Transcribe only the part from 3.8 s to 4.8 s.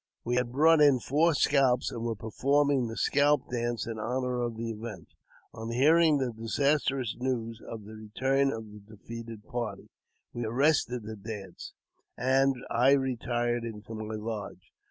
in honour of the